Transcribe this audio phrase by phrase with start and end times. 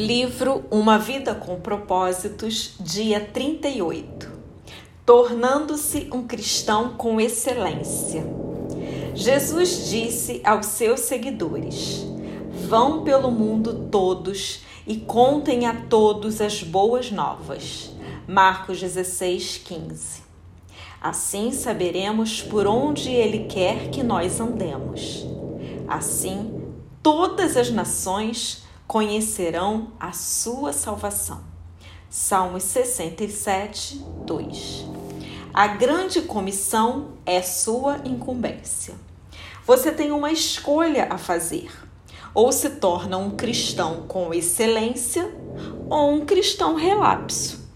[0.00, 4.30] Livro Uma Vida com Propósitos, dia 38.
[5.04, 8.24] Tornando-se um cristão com excelência.
[9.14, 12.06] Jesus disse aos seus seguidores:
[12.66, 17.90] Vão pelo mundo todos e contem a todos as boas novas.
[18.26, 20.22] Marcos 16, 15.
[20.98, 25.26] Assim saberemos por onde Ele quer que nós andemos.
[25.86, 26.58] Assim,
[27.02, 31.44] todas as nações conhecerão a sua salvação.
[32.08, 34.84] Salmos 67, 2.
[35.54, 38.96] A grande comissão é sua incumbência.
[39.64, 41.70] Você tem uma escolha a fazer.
[42.34, 45.32] Ou se torna um cristão com excelência
[45.88, 47.70] ou um cristão relapso.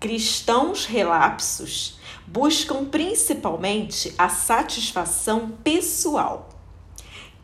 [0.00, 6.53] Cristãos relapsos buscam principalmente a satisfação pessoal.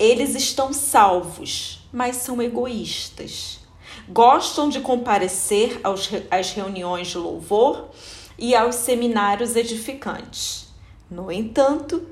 [0.01, 3.61] Eles estão salvos, mas são egoístas.
[4.09, 7.91] Gostam de comparecer aos, às reuniões de louvor
[8.39, 10.69] e aos seminários edificantes.
[11.11, 12.09] No entanto,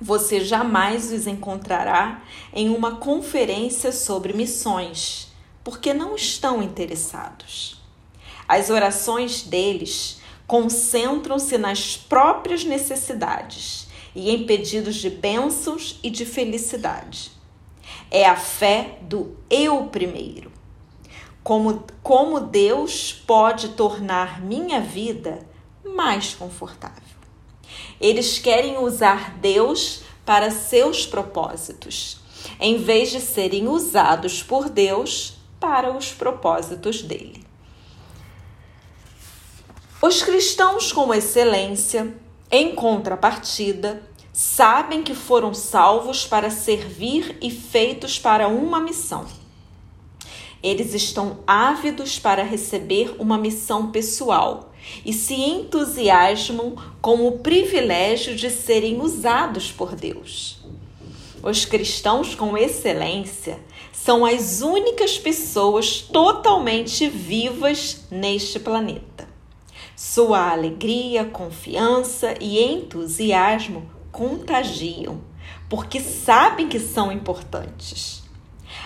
[0.00, 2.22] você jamais os encontrará
[2.54, 5.28] em uma conferência sobre missões,
[5.62, 7.82] porque não estão interessados.
[8.48, 17.32] As orações deles concentram-se nas próprias necessidades e em pedidos de bênçãos e de felicidade.
[18.10, 20.50] É a fé do eu primeiro.
[21.42, 25.46] Como, como Deus pode tornar minha vida
[25.84, 27.02] mais confortável?
[28.00, 32.18] Eles querem usar Deus para seus propósitos,
[32.58, 37.44] em vez de serem usados por Deus para os propósitos dele.
[40.02, 42.14] Os cristãos com excelência,
[42.50, 49.26] em contrapartida, sabem que foram salvos para servir e feitos para uma missão.
[50.62, 54.72] Eles estão ávidos para receber uma missão pessoal
[55.06, 60.58] e se entusiasmam com o privilégio de serem usados por Deus.
[61.42, 63.58] Os cristãos com excelência
[63.92, 69.09] são as únicas pessoas totalmente vivas neste planeta.
[70.02, 75.20] Sua alegria, confiança e entusiasmo contagiam,
[75.68, 78.22] porque sabem que são importantes.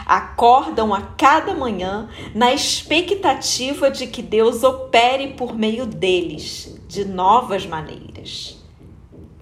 [0.04, 7.64] Acordam a cada manhã na expectativa de que Deus opere por meio deles de novas
[7.64, 8.58] maneiras.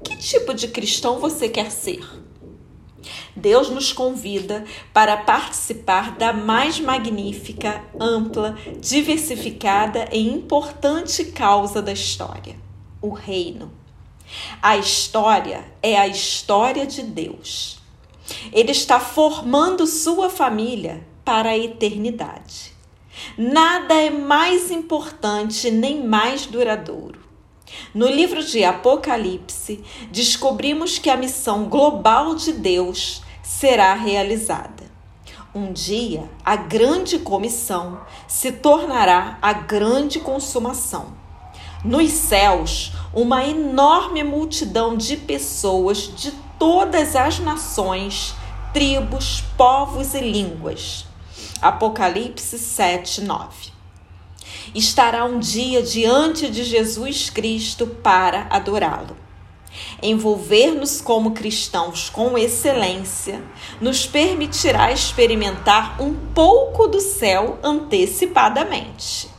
[0.05, 2.22] Que tipo de cristão você quer ser?
[3.34, 12.56] Deus nos convida para participar da mais magnífica, ampla, diversificada e importante causa da história:
[13.00, 13.72] o Reino.
[14.62, 17.81] A história é a história de Deus.
[18.53, 22.72] Ele está formando sua família para a eternidade.
[23.37, 27.20] Nada é mais importante nem mais duradouro.
[27.94, 34.91] No livro de Apocalipse, descobrimos que a missão global de Deus será realizada.
[35.55, 41.15] Um dia, a grande comissão se tornará a grande consumação.
[41.84, 48.34] Nos céus, uma enorme multidão de pessoas de todas as nações,
[48.72, 51.05] tribos, povos e línguas.
[51.61, 53.72] Apocalipse 7, 9.
[54.75, 59.17] Estará um dia diante de Jesus Cristo para adorá-lo.
[60.03, 63.43] Envolver-nos como cristãos com excelência
[63.81, 69.31] nos permitirá experimentar um pouco do céu antecipadamente.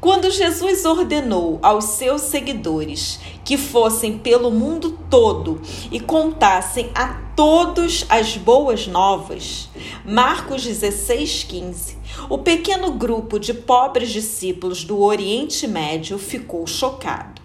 [0.00, 5.60] Quando Jesus ordenou aos seus seguidores que fossem pelo mundo todo
[5.90, 9.68] e contassem a todos as boas novas,
[10.04, 11.96] Marcos 16,15,
[12.30, 17.42] o pequeno grupo de pobres discípulos do Oriente Médio ficou chocado.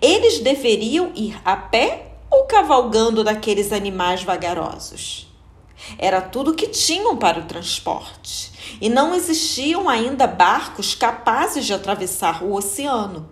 [0.00, 5.26] Eles deveriam ir a pé ou cavalgando daqueles animais vagarosos?
[5.98, 12.42] Era tudo que tinham para o transporte e não existiam ainda barcos capazes de atravessar
[12.42, 13.28] o oceano.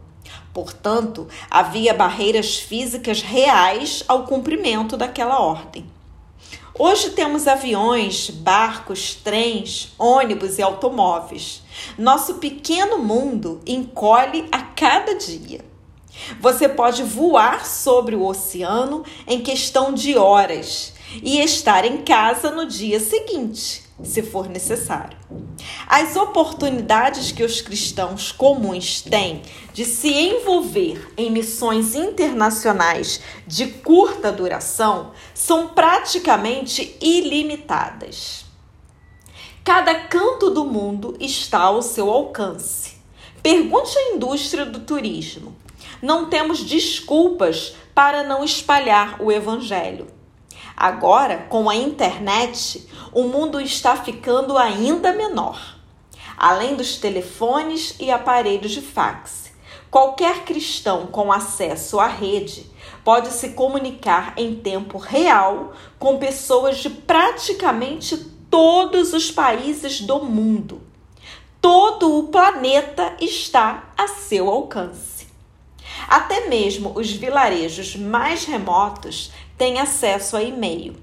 [0.53, 5.87] Portanto, havia barreiras físicas reais ao cumprimento daquela ordem.
[6.79, 11.63] Hoje temos aviões, barcos, trens, ônibus e automóveis.
[11.99, 15.65] Nosso pequeno mundo encolhe a cada dia.
[16.41, 20.93] Você pode voar sobre o oceano em questão de horas
[21.23, 25.19] e estar em casa no dia seguinte, se for necessário.
[25.87, 29.43] As oportunidades que os cristãos comuns têm
[29.73, 38.45] de se envolver em missões internacionais de curta duração são praticamente ilimitadas.
[39.63, 42.99] Cada canto do mundo está ao seu alcance.
[43.43, 45.55] Pergunte à indústria do turismo.
[46.03, 50.20] Não temos desculpas para não espalhar o evangelho.
[50.81, 55.77] Agora, com a internet, o mundo está ficando ainda menor.
[56.39, 59.53] Além dos telefones e aparelhos de fax,
[59.91, 62.65] qualquer cristão com acesso à rede
[63.05, 68.17] pode se comunicar em tempo real com pessoas de praticamente
[68.49, 70.81] todos os países do mundo.
[71.61, 75.29] Todo o planeta está a seu alcance.
[76.09, 79.31] Até mesmo os vilarejos mais remotos
[79.61, 80.97] têm acesso a e-mail.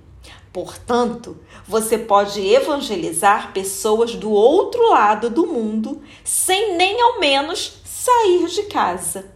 [0.52, 1.38] Portanto,
[1.68, 8.64] você pode evangelizar pessoas do outro lado do mundo sem nem ao menos sair de
[8.64, 9.32] casa.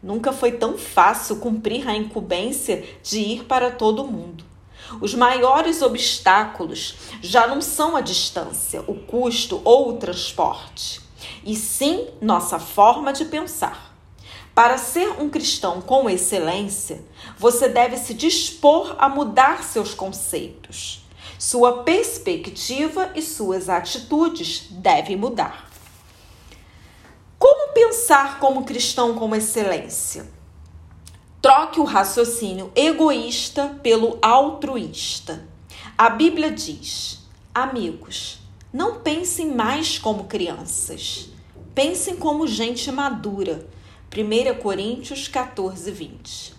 [0.00, 4.44] Nunca foi tão fácil cumprir a incumbência de ir para todo mundo.
[5.00, 11.00] Os maiores obstáculos já não são a distância, o custo ou o transporte,
[11.44, 13.91] e sim nossa forma de pensar.
[14.54, 17.02] Para ser um cristão com excelência,
[17.38, 21.06] você deve se dispor a mudar seus conceitos.
[21.38, 25.70] Sua perspectiva e suas atitudes devem mudar.
[27.38, 30.30] Como pensar como cristão com excelência?
[31.40, 35.48] Troque o raciocínio egoísta pelo altruísta.
[35.96, 37.20] A Bíblia diz:
[37.54, 38.38] amigos,
[38.72, 41.30] não pensem mais como crianças,
[41.74, 43.66] pensem como gente madura.
[44.14, 46.52] 1 Coríntios 14, 20.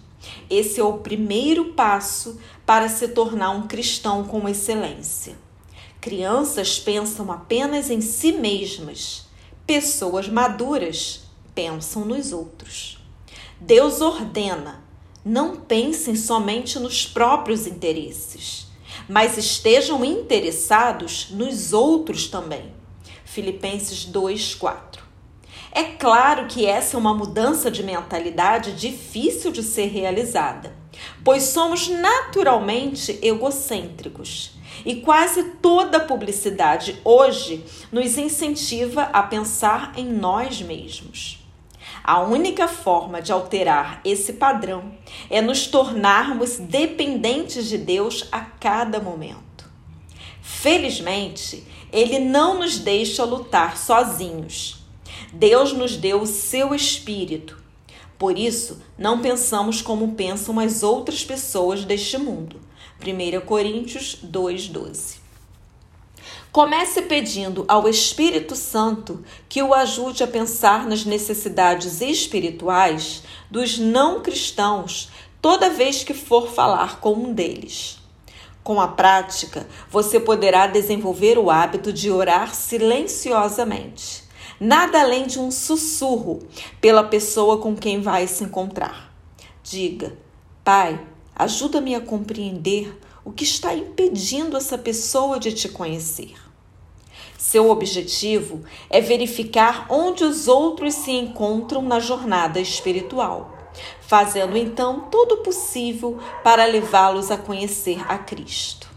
[0.50, 5.36] Esse é o primeiro passo para se tornar um cristão com excelência.
[6.02, 9.28] Crianças pensam apenas em si mesmas,
[9.68, 12.98] pessoas maduras pensam nos outros.
[13.62, 14.84] Deus ordena:
[15.24, 18.66] não pensem somente nos próprios interesses,
[19.08, 22.74] mas estejam interessados nos outros também.
[23.24, 25.03] Filipenses 2:4.
[25.76, 30.72] É claro que essa é uma mudança de mentalidade difícil de ser realizada,
[31.26, 34.52] pois somos naturalmente egocêntricos.
[34.86, 41.44] E quase toda publicidade hoje nos incentiva a pensar em nós mesmos.
[42.04, 44.94] A única forma de alterar esse padrão
[45.28, 49.42] é nos tornarmos dependentes de Deus a cada momento.
[50.40, 54.83] Felizmente, Ele não nos deixa lutar sozinhos.
[55.32, 57.62] Deus nos deu o seu Espírito.
[58.18, 62.60] Por isso, não pensamos como pensam as outras pessoas deste mundo.
[63.02, 65.18] 1 Coríntios 2,12.
[66.52, 74.22] Comece pedindo ao Espírito Santo que o ajude a pensar nas necessidades espirituais dos não
[74.22, 75.10] cristãos
[75.42, 77.98] toda vez que for falar com um deles.
[78.64, 84.23] Com a prática, você poderá desenvolver o hábito de orar silenciosamente,
[84.64, 86.40] nada além de um sussurro
[86.80, 89.14] pela pessoa com quem vai se encontrar.
[89.62, 90.18] Diga:
[90.64, 91.00] Pai,
[91.36, 96.34] ajuda-me a compreender o que está impedindo essa pessoa de te conhecer.
[97.38, 103.58] Seu objetivo é verificar onde os outros se encontram na jornada espiritual,
[104.00, 108.90] fazendo então todo o possível para levá-los a conhecer a Cristo.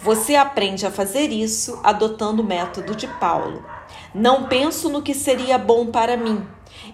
[0.00, 3.64] Você aprende a fazer isso adotando o método de Paulo.
[4.14, 6.42] Não penso no que seria bom para mim,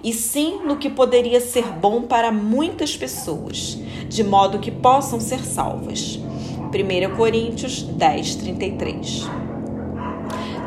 [0.05, 3.77] e sim no que poderia ser bom para muitas pessoas,
[4.09, 6.17] de modo que possam ser salvas.
[6.69, 9.27] 1 Coríntios 10, 33.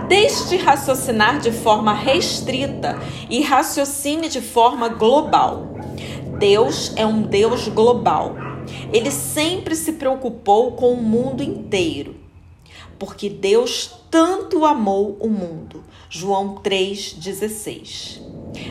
[0.09, 2.99] Deixe de raciocinar de forma restrita
[3.29, 5.69] e raciocine de forma global.
[6.37, 8.35] Deus é um Deus global.
[8.91, 12.20] Ele sempre se preocupou com o mundo inteiro.
[13.01, 15.83] Porque Deus tanto amou o mundo.
[16.07, 18.21] João 3,16.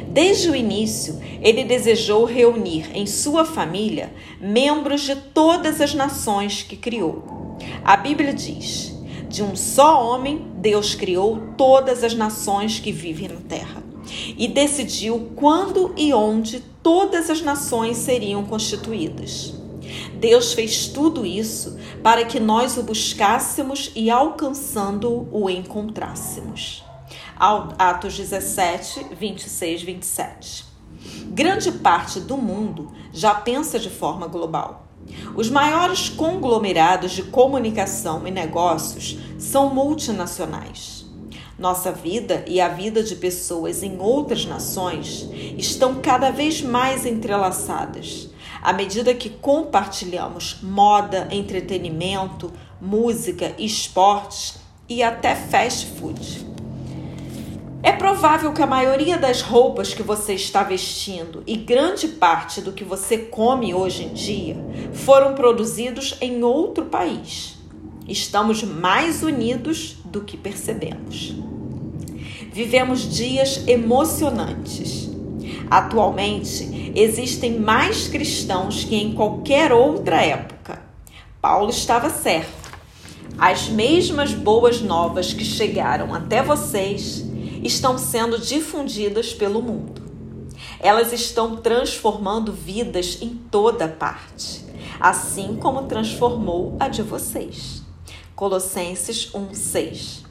[0.07, 6.77] Desde o início, ele desejou reunir em sua família membros de todas as nações que
[6.77, 7.59] criou.
[7.85, 8.95] A Bíblia diz:
[9.29, 13.83] de um só homem, Deus criou todas as nações que vivem na terra
[14.39, 19.60] e decidiu quando e onde todas as nações seriam constituídas.
[20.15, 26.85] Deus fez tudo isso para que nós o buscássemos e, alcançando-o, o encontrássemos.
[27.37, 30.65] Atos 17, 26, 27.
[31.29, 34.87] Grande parte do mundo já pensa de forma global.
[35.35, 41.07] Os maiores conglomerados de comunicação e negócios são multinacionais.
[41.59, 45.29] Nossa vida e a vida de pessoas em outras nações
[45.59, 48.30] estão cada vez mais entrelaçadas
[48.63, 56.51] à medida que compartilhamos moda, entretenimento, música, esportes e até fast food.
[57.83, 62.73] É provável que a maioria das roupas que você está vestindo e grande parte do
[62.73, 64.57] que você come hoje em dia
[64.93, 67.57] foram produzidos em outro país.
[68.07, 71.35] Estamos mais unidos do que percebemos.
[72.53, 75.09] Vivemos dias emocionantes.
[75.71, 80.83] Atualmente, existem mais cristãos que em qualquer outra época.
[81.41, 82.71] Paulo estava certo.
[83.39, 87.25] As mesmas boas novas que chegaram até vocês
[87.63, 90.03] estão sendo difundidas pelo mundo.
[90.79, 94.65] Elas estão transformando vidas em toda parte,
[94.99, 97.83] assim como transformou a de vocês.
[98.35, 100.30] Colossenses 1:6.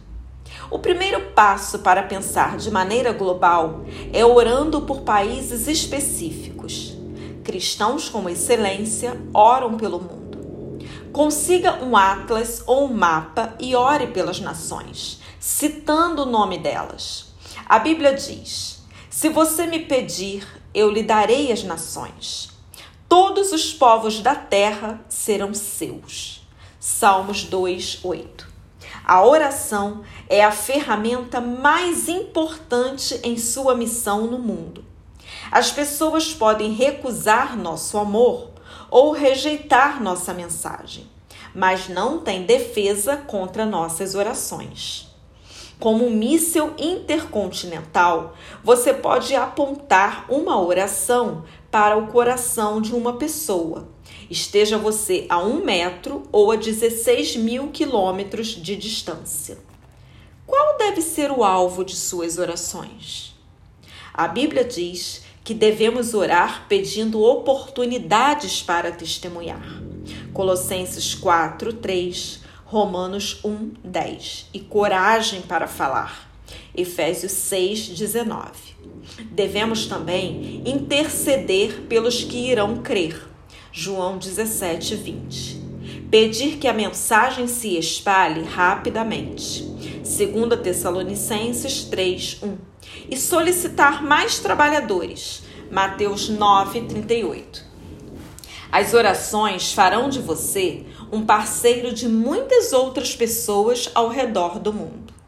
[0.70, 6.96] O primeiro passo para pensar de maneira global é orando por países específicos.
[7.44, 10.80] Cristãos com excelência oram pelo mundo.
[11.12, 17.28] Consiga um atlas ou um mapa e ore pelas nações citando o nome delas.
[17.66, 22.50] A Bíblia diz: Se você me pedir, eu lhe darei as nações.
[23.08, 26.48] Todos os povos da terra serão seus.
[26.80, 28.49] Salmos 2, 8.
[29.04, 34.84] A oração é a ferramenta mais importante em sua missão no mundo.
[35.52, 38.50] As pessoas podem recusar nosso amor
[38.90, 41.10] ou rejeitar nossa mensagem,
[41.54, 45.08] mas não tem defesa contra nossas orações.
[45.80, 53.88] Como um míssil intercontinental, você pode apontar uma oração para o coração de uma pessoa.
[54.30, 59.58] Esteja você a um metro ou a 16 mil quilômetros de distância.
[60.46, 63.36] Qual deve ser o alvo de suas orações?
[64.14, 69.82] A Bíblia diz que devemos orar pedindo oportunidades para testemunhar.
[70.34, 74.50] Colossenses 4, 3 Romanos 1, 10.
[74.54, 76.30] E coragem para falar.
[76.76, 78.52] Efésios 6, 19.
[79.32, 83.29] Devemos também interceder pelos que irão crer.
[83.72, 85.70] João 17, 20.
[86.10, 89.64] Pedir que a mensagem se espalhe rapidamente.
[89.64, 92.58] 2 Tessalonicenses 3, 1.
[93.12, 95.44] E solicitar mais trabalhadores.
[95.70, 97.64] Mateus 9, 38.
[98.72, 105.19] As orações farão de você um parceiro de muitas outras pessoas ao redor do mundo.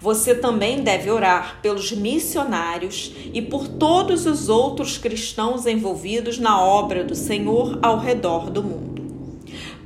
[0.00, 7.02] Você também deve orar pelos missionários e por todos os outros cristãos envolvidos na obra
[7.02, 9.02] do Senhor ao redor do mundo.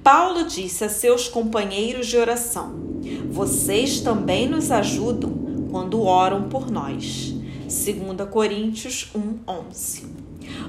[0.02, 2.74] Paulo disse a seus companheiros de oração:
[3.30, 5.32] Vocês também nos ajudam
[5.70, 7.34] quando oram por nós.
[7.68, 10.21] 2 Coríntios 1:11.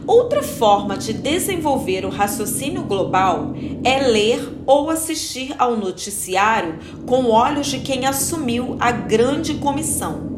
[0.06, 3.54] Outra forma de desenvolver o raciocínio global
[3.84, 10.32] é ler ou assistir ao noticiário com olhos de quem assumiu a grande comissão.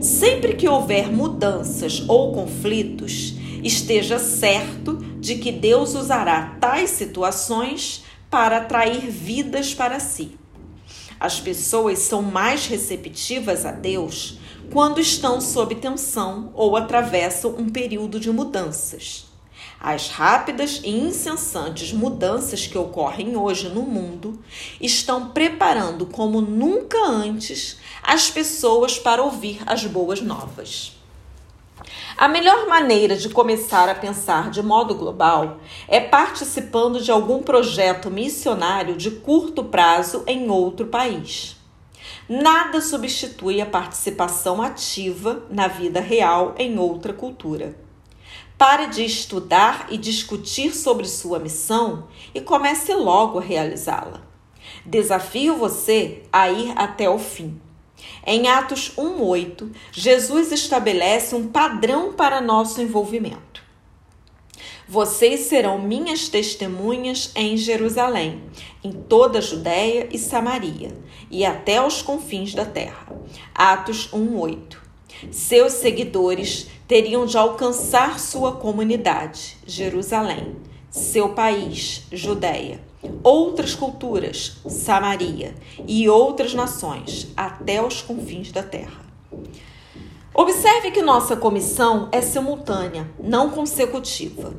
[0.00, 8.58] Sempre que houver mudanças ou conflitos, esteja certo de que Deus usará tais situações para
[8.58, 10.36] atrair vidas para si.
[11.20, 14.38] As pessoas são mais receptivas a Deus
[14.72, 19.26] quando estão sob tensão ou atravessam um período de mudanças.
[19.80, 24.38] As rápidas e incessantes mudanças que ocorrem hoje no mundo
[24.80, 30.96] estão preparando como nunca antes as pessoas para ouvir as boas novas.
[32.16, 38.10] A melhor maneira de começar a pensar de modo global é participando de algum projeto
[38.10, 41.57] missionário de curto prazo em outro país.
[42.28, 47.74] Nada substitui a participação ativa na vida real em outra cultura.
[48.58, 54.20] Pare de estudar e discutir sobre sua missão e comece logo a realizá-la.
[54.84, 57.58] Desafio você a ir até o fim.
[58.26, 63.66] Em Atos 1:8, Jesus estabelece um padrão para nosso envolvimento.
[64.86, 68.42] Vocês serão minhas testemunhas em Jerusalém,
[68.82, 70.96] em toda a Judéia e Samaria,
[71.30, 73.06] e até os confins da terra.
[73.54, 74.78] Atos 1:8.
[75.30, 80.56] Seus seguidores teriam de alcançar sua comunidade, Jerusalém,
[80.90, 82.80] seu país, Judéia,
[83.22, 85.54] outras culturas, Samaria,
[85.86, 89.06] e outras nações, até os confins da terra.
[90.32, 94.54] Observe que nossa comissão é simultânea, não consecutiva.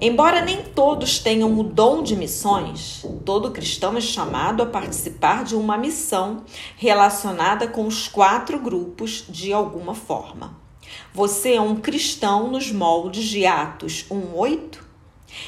[0.00, 5.54] Embora nem todos tenham o dom de missões, todo cristão é chamado a participar de
[5.54, 6.44] uma missão
[6.76, 10.54] relacionada com os quatro grupos de alguma forma.
[11.14, 14.80] Você é um cristão nos moldes de Atos 1:8?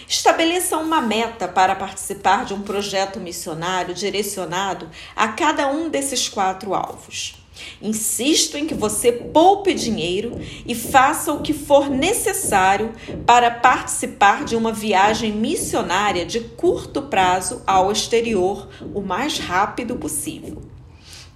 [0.08, 6.72] Estabeleça uma meta para participar de um projeto missionário direcionado a cada um desses quatro
[6.72, 7.41] alvos.
[7.80, 12.92] Insisto em que você poupe dinheiro e faça o que for necessário
[13.26, 20.62] para participar de uma viagem missionária de curto prazo ao exterior o mais rápido possível.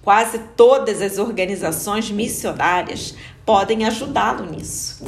[0.01, 3.13] Quase todas as organizações missionárias
[3.45, 5.03] podem ajudá-lo nisso.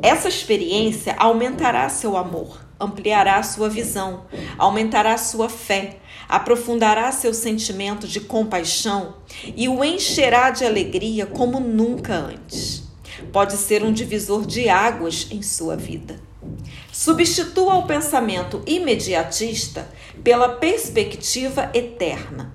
[0.00, 4.26] Essa experiência aumentará seu amor, ampliará sua visão,
[4.56, 9.16] aumentará sua fé, aprofundará seu sentimento de compaixão
[9.56, 12.82] e o encherá de alegria como nunca antes.
[13.32, 16.20] Pode ser um divisor de águas em sua vida.
[16.92, 19.88] Substitua o pensamento imediatista
[20.22, 22.54] pela perspectiva eterna.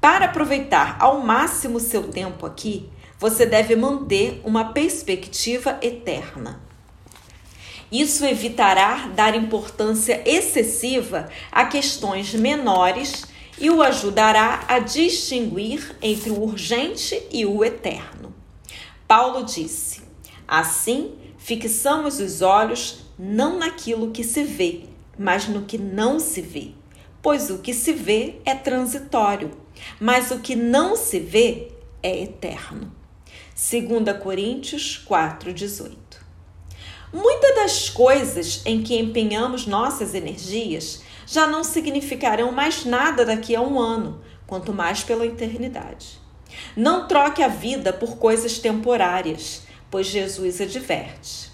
[0.00, 6.63] Para aproveitar ao máximo seu tempo aqui, você deve manter uma perspectiva eterna.
[7.94, 13.24] Isso evitará dar importância excessiva a questões menores
[13.56, 18.34] e o ajudará a distinguir entre o urgente e o eterno.
[19.06, 20.02] Paulo disse:
[20.48, 24.86] Assim, fixamos os olhos não naquilo que se vê,
[25.16, 26.72] mas no que não se vê.
[27.22, 29.52] Pois o que se vê é transitório,
[30.00, 31.68] mas o que não se vê
[32.02, 32.92] é eterno.
[33.54, 36.03] 2 Coríntios 4,18
[37.14, 43.60] Muitas das coisas em que empenhamos nossas energias já não significarão mais nada daqui a
[43.60, 46.18] um ano, quanto mais pela eternidade.
[46.76, 51.52] Não troque a vida por coisas temporárias, pois Jesus adverte: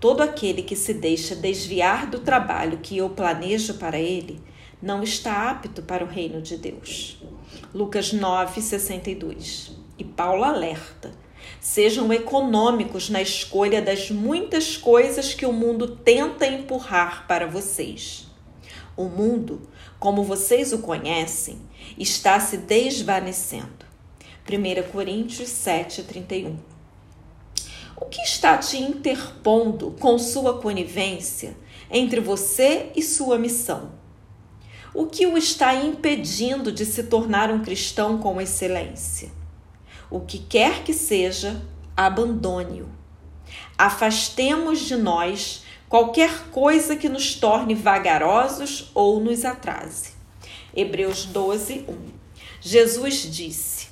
[0.00, 4.42] todo aquele que se deixa desviar do trabalho que eu planejo para ele
[4.82, 7.22] não está apto para o reino de Deus.
[7.72, 9.70] Lucas 9, 62.
[9.96, 11.12] E Paulo alerta
[11.60, 18.26] Sejam econômicos na escolha das muitas coisas que o mundo tenta empurrar para vocês.
[18.96, 21.58] O mundo, como vocês o conhecem,
[21.98, 23.84] está se desvanecendo.
[24.48, 26.56] 1 Coríntios 7:31.
[27.96, 31.56] O que está te interpondo com sua conivência
[31.90, 33.92] entre você e sua missão?
[34.94, 39.30] O que o está impedindo de se tornar um cristão com excelência?
[40.10, 41.62] O que quer que seja,
[41.96, 42.88] abandone-o.
[43.76, 50.10] Afastemos de nós qualquer coisa que nos torne vagarosos ou nos atrase.
[50.74, 51.96] Hebreus 12, 1.
[52.60, 53.88] Jesus disse: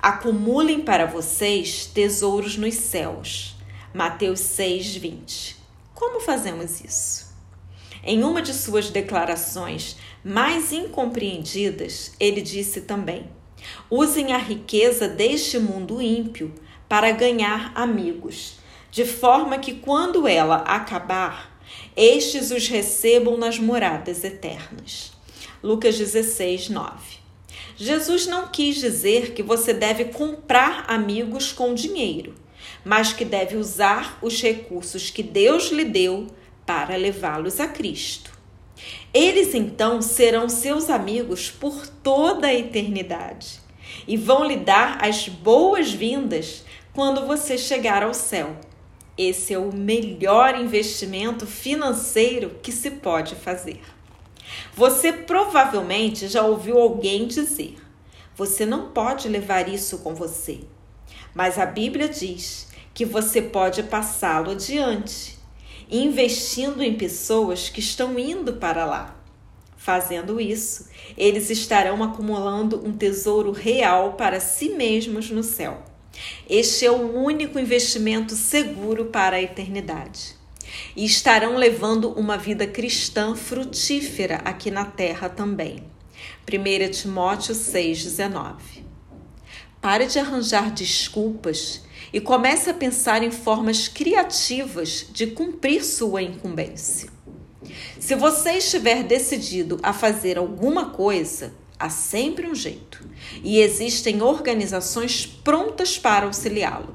[0.00, 3.56] Acumulem para vocês tesouros nos céus.
[3.92, 5.56] Mateus 6, 20.
[5.94, 7.28] Como fazemos isso?
[8.04, 13.28] Em uma de suas declarações mais incompreendidas, ele disse também:
[13.90, 16.52] Usem a riqueza deste mundo ímpio
[16.88, 18.58] para ganhar amigos,
[18.90, 21.58] de forma que quando ela acabar,
[21.96, 25.12] estes os recebam nas moradas eternas.
[25.62, 27.18] Lucas 16, 9.
[27.76, 32.34] Jesus não quis dizer que você deve comprar amigos com dinheiro,
[32.84, 36.26] mas que deve usar os recursos que Deus lhe deu
[36.64, 38.37] para levá-los a Cristo.
[39.12, 43.60] Eles então serão seus amigos por toda a eternidade
[44.06, 48.56] e vão lhe dar as boas-vindas quando você chegar ao céu.
[49.16, 53.80] Esse é o melhor investimento financeiro que se pode fazer.
[54.74, 57.76] Você provavelmente já ouviu alguém dizer:
[58.36, 60.60] você não pode levar isso com você.
[61.34, 65.37] Mas a Bíblia diz que você pode passá-lo adiante
[65.90, 69.16] investindo em pessoas que estão indo para lá.
[69.76, 75.82] Fazendo isso, eles estarão acumulando um tesouro real para si mesmos no céu.
[76.48, 80.36] Este é o único investimento seguro para a eternidade.
[80.94, 85.84] E estarão levando uma vida cristã frutífera aqui na terra também.
[86.46, 88.56] 1 Timóteo 6,19
[89.80, 97.10] Pare de arranjar desculpas e comece a pensar em formas criativas de cumprir sua incumbência.
[97.98, 103.06] Se você estiver decidido a fazer alguma coisa, há sempre um jeito,
[103.42, 106.94] e existem organizações prontas para auxiliá-lo.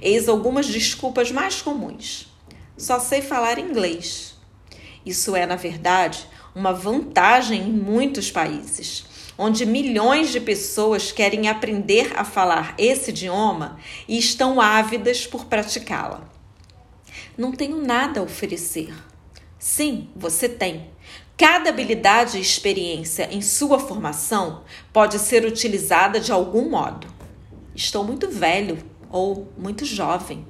[0.00, 2.28] Eis algumas desculpas mais comuns.
[2.76, 4.34] Só sei falar inglês.
[5.04, 9.04] Isso é, na verdade, uma vantagem em muitos países
[9.42, 13.76] onde milhões de pessoas querem aprender a falar esse idioma
[14.06, 16.30] e estão ávidas por praticá-la.
[17.36, 18.94] Não tenho nada a oferecer.
[19.58, 20.92] Sim, você tem.
[21.36, 27.08] Cada habilidade e experiência em sua formação pode ser utilizada de algum modo.
[27.74, 28.78] Estou muito velho
[29.10, 30.46] ou muito jovem.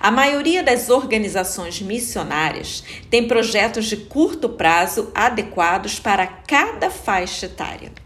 [0.00, 8.01] A maioria das organizações missionárias tem projetos de curto prazo adequados para cada faixa etária.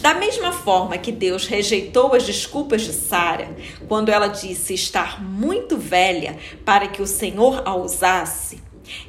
[0.00, 3.54] Da mesma forma que Deus rejeitou as desculpas de Sara
[3.88, 8.62] quando ela disse estar muito velha para que o Senhor a usasse,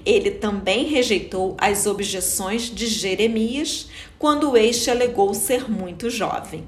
[0.06, 6.68] ele também rejeitou as objeções de Jeremias quando este alegou ser muito jovem.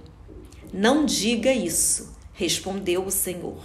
[0.72, 3.58] Não diga isso, respondeu o Senhor,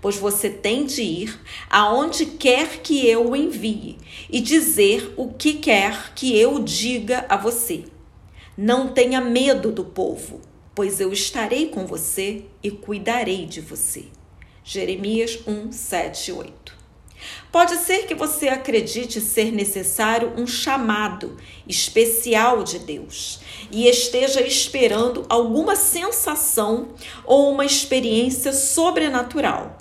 [0.00, 1.38] pois você tem de ir
[1.68, 3.98] aonde quer que eu o envie
[4.30, 7.84] e dizer o que quer que eu diga a você.
[8.60, 10.40] Não tenha medo do povo,
[10.74, 14.06] pois eu estarei com você e cuidarei de você.
[14.64, 16.76] Jeremias 1, 7 8.
[17.52, 21.36] Pode ser que você acredite ser necessário um chamado
[21.68, 23.38] especial de Deus
[23.70, 26.88] e esteja esperando alguma sensação
[27.24, 29.78] ou uma experiência sobrenatural.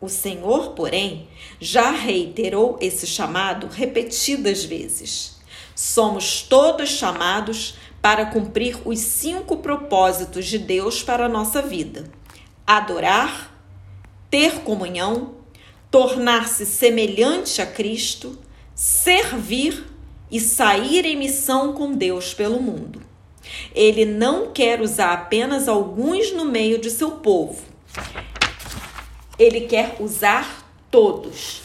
[0.00, 1.28] O Senhor, porém,
[1.60, 5.34] já reiterou esse chamado repetidas vezes.
[5.74, 12.04] Somos todos chamados para cumprir os cinco propósitos de Deus para a nossa vida:
[12.66, 13.58] adorar,
[14.28, 15.36] ter comunhão,
[15.90, 18.38] tornar-se semelhante a Cristo,
[18.74, 19.86] servir
[20.30, 23.00] e sair em missão com Deus pelo mundo.
[23.74, 27.62] Ele não quer usar apenas alguns no meio de seu povo.
[29.38, 31.62] Ele quer usar todos.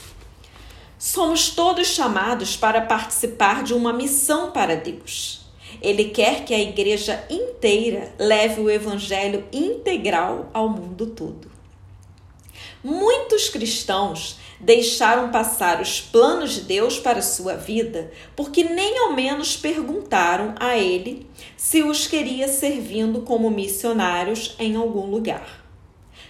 [0.97, 5.38] Somos todos chamados para participar de uma missão para Deus.
[5.82, 11.50] Ele quer que a igreja inteira leve o evangelho integral ao mundo todo.
[12.84, 19.56] Muitos cristãos deixaram passar os planos de Deus para sua vida porque nem ao menos
[19.56, 25.68] perguntaram a ele se os queria servindo como missionários em algum lugar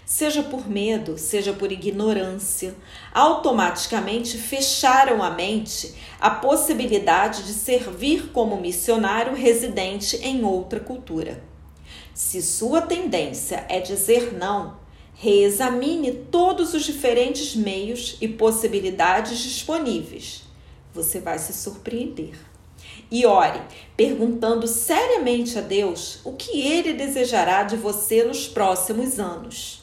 [0.06, 2.76] seja por medo, seja por ignorância,
[3.14, 11.44] automaticamente fecharam a mente à possibilidade de servir como missionário residente em outra cultura.
[12.14, 14.78] Se sua tendência é dizer não,
[15.14, 20.44] reexamine todos os diferentes meios e possibilidades disponíveis.
[20.94, 22.34] Você vai se surpreender.
[23.12, 23.62] E ore,
[23.98, 29.79] perguntando seriamente a Deus o que ele desejará de você nos próximos anos.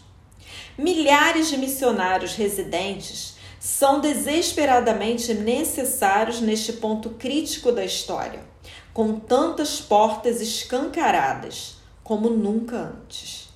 [0.79, 8.45] Milhares de missionários residentes são desesperadamente necessários neste ponto crítico da história,
[8.93, 13.49] com tantas portas escancaradas como nunca antes.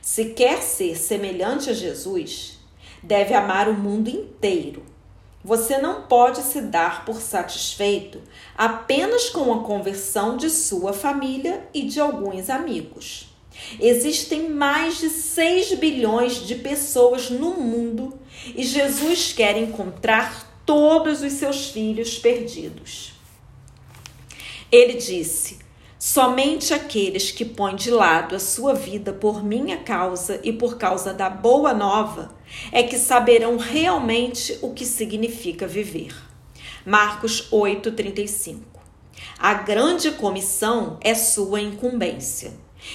[0.00, 2.58] Se quer ser semelhante a Jesus,
[3.02, 4.84] deve amar o mundo inteiro.
[5.42, 8.22] Você não pode se dar por satisfeito
[8.56, 13.31] apenas com a conversão de sua família e de alguns amigos.
[13.80, 18.18] Existem mais de 6 bilhões de pessoas no mundo
[18.54, 23.12] e Jesus quer encontrar todos os seus filhos perdidos.
[24.70, 25.58] Ele disse:
[25.98, 31.14] Somente aqueles que põem de lado a sua vida por minha causa e por causa
[31.14, 32.34] da boa nova
[32.72, 36.12] é que saberão realmente o que significa viver.
[36.84, 38.60] Marcos 8:35.
[39.38, 42.52] A grande comissão é sua incumbência.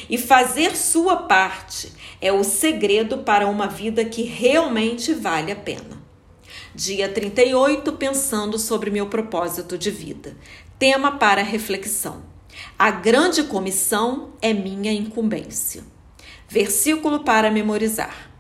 [0.10, 5.98] E fazer sua parte é o segredo para uma vida que realmente vale a pena.
[6.74, 10.38] Dia 38, pensando sobre meu propósito de vida.
[10.78, 12.24] Tema para reflexão.
[12.78, 15.84] A grande comissão é minha incumbência.
[16.48, 18.32] Versículo para memorizar.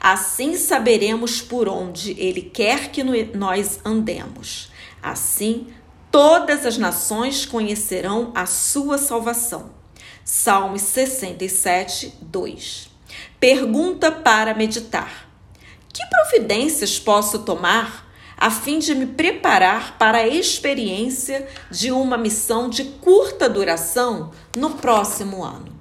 [0.00, 3.02] Assim saberemos por onde Ele quer que
[3.34, 4.70] nós andemos.
[5.02, 5.68] Assim,
[6.10, 9.75] todas as nações conhecerão a sua salvação.
[10.28, 12.90] Salmos 67, 2.
[13.38, 15.30] Pergunta para meditar:
[15.92, 22.68] Que providências posso tomar a fim de me preparar para a experiência de uma missão
[22.68, 25.75] de curta duração no próximo ano?